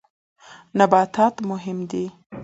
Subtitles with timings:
[0.77, 2.05] نباتات مهم دي.